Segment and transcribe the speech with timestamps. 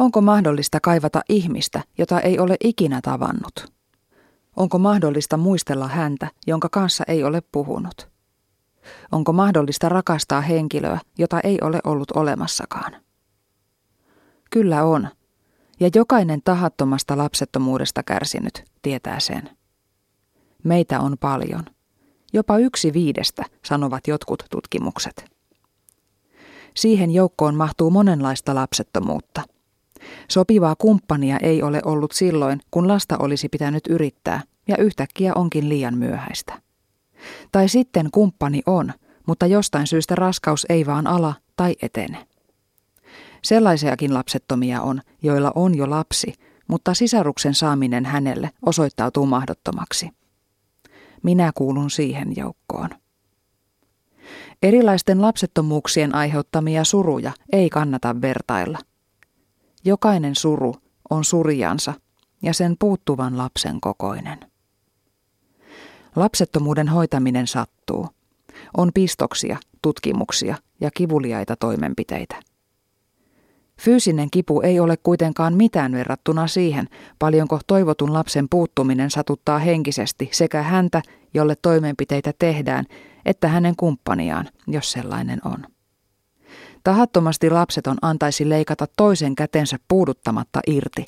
[0.00, 3.72] Onko mahdollista kaivata ihmistä, jota ei ole ikinä tavannut?
[4.56, 8.08] Onko mahdollista muistella häntä, jonka kanssa ei ole puhunut?
[9.12, 12.92] Onko mahdollista rakastaa henkilöä, jota ei ole ollut olemassakaan?
[14.50, 15.08] Kyllä on.
[15.80, 19.50] Ja jokainen tahattomasta lapsettomuudesta kärsinyt tietää sen.
[20.64, 21.64] Meitä on paljon.
[22.32, 25.24] Jopa yksi viidestä, sanovat jotkut tutkimukset.
[26.76, 29.42] Siihen joukkoon mahtuu monenlaista lapsettomuutta.
[30.28, 35.98] Sopivaa kumppania ei ole ollut silloin, kun lasta olisi pitänyt yrittää, ja yhtäkkiä onkin liian
[35.98, 36.62] myöhäistä.
[37.52, 38.92] Tai sitten kumppani on,
[39.26, 42.26] mutta jostain syystä raskaus ei vaan ala tai etene.
[43.42, 46.34] Sellaisiakin lapsettomia on, joilla on jo lapsi,
[46.68, 50.10] mutta sisaruksen saaminen hänelle osoittautuu mahdottomaksi.
[51.22, 52.88] Minä kuulun siihen joukkoon.
[54.62, 58.78] Erilaisten lapsettomuuksien aiheuttamia suruja ei kannata vertailla.
[59.84, 60.74] Jokainen suru
[61.10, 61.94] on surjansa
[62.42, 64.38] ja sen puuttuvan lapsen kokoinen.
[66.16, 68.08] Lapsettomuuden hoitaminen sattuu.
[68.76, 72.42] On pistoksia, tutkimuksia ja kivuliaita toimenpiteitä.
[73.80, 80.62] Fyysinen kipu ei ole kuitenkaan mitään verrattuna siihen, paljonko toivotun lapsen puuttuminen satuttaa henkisesti sekä
[80.62, 81.02] häntä,
[81.34, 82.84] jolle toimenpiteitä tehdään,
[83.24, 85.66] että hänen kumppaniaan, jos sellainen on.
[86.84, 91.04] Tahattomasti lapseton antaisi leikata toisen kätensä puuduttamatta irti,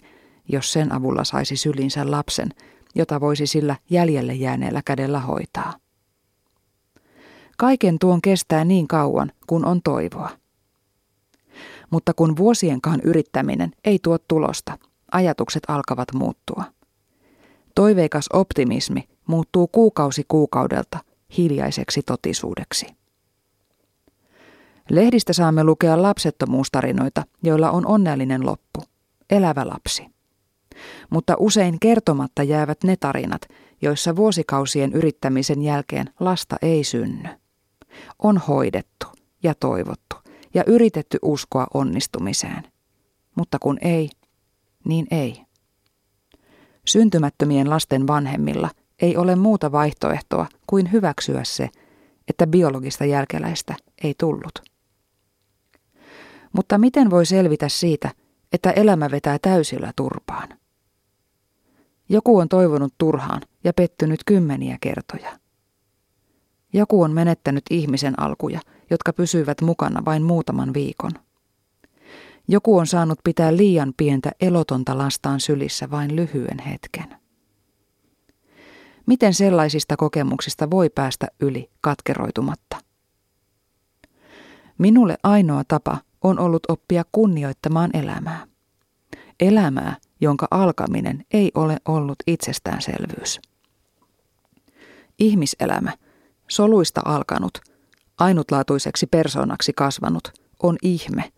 [0.49, 2.49] jos sen avulla saisi sylinsä lapsen,
[2.95, 5.75] jota voisi sillä jäljelle jääneellä kädellä hoitaa.
[7.59, 10.31] Kaiken tuon kestää niin kauan, kun on toivoa.
[11.91, 14.79] Mutta kun vuosienkaan yrittäminen ei tuo tulosta,
[15.13, 16.65] ajatukset alkavat muuttua.
[17.75, 20.99] Toiveikas optimismi muuttuu kuukausi kuukaudelta
[21.37, 22.87] hiljaiseksi totisuudeksi.
[24.93, 28.83] Lehdistä saamme lukea lapsettomuustarinoita, joilla on onnellinen loppu,
[29.31, 30.07] elävä lapsi.
[31.11, 33.43] Mutta usein kertomatta jäävät ne tarinat,
[33.83, 37.29] joissa vuosikausien yrittämisen jälkeen lasta ei synny.
[38.19, 39.07] On hoidettu
[39.43, 40.17] ja toivottu
[40.55, 42.63] ja yritetty uskoa onnistumiseen.
[43.35, 44.11] Mutta kun ei,
[44.85, 45.43] niin ei.
[46.87, 48.71] Syntymättömien lasten vanhemmilla
[49.03, 51.69] ei ole muuta vaihtoehtoa kuin hyväksyä se,
[52.29, 53.75] että biologista jälkeläistä
[54.05, 54.72] ei tullut.
[56.53, 58.11] Mutta miten voi selvitä siitä,
[58.53, 60.49] että elämä vetää täysillä turpaan?
[62.09, 65.39] Joku on toivonut turhaan ja pettynyt kymmeniä kertoja.
[66.73, 68.61] Joku on menettänyt ihmisen alkuja,
[68.91, 71.13] jotka pysyivät mukana vain muutaman viikon.
[72.49, 77.17] Joku on saanut pitää liian pientä elotonta lastaan sylissä vain lyhyen hetken.
[79.07, 82.77] Miten sellaisista kokemuksista voi päästä yli katkeroitumatta?
[84.79, 88.47] Minulle ainoa tapa on ollut oppia kunnioittamaan elämää.
[89.41, 93.41] Elämää, jonka alkaminen ei ole ollut itsestäänselvyys.
[95.19, 95.93] Ihmiselämä,
[96.49, 97.59] soluista alkanut,
[98.19, 101.33] ainutlaatuiseksi persoonaksi kasvanut, on ihme.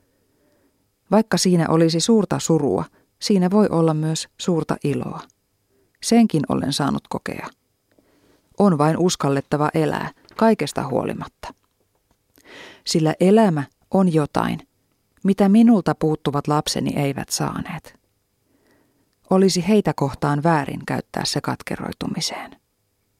[1.10, 2.84] Vaikka siinä olisi suurta surua,
[3.18, 5.20] siinä voi olla myös suurta iloa.
[6.02, 7.48] Senkin olen saanut kokea.
[8.58, 11.54] On vain uskallettava elää, kaikesta huolimatta.
[12.86, 14.58] Sillä elämä on jotain,
[15.24, 18.00] mitä minulta puuttuvat lapseni eivät saaneet.
[19.30, 22.63] Olisi heitä kohtaan väärin käyttää se katkeroitumiseen.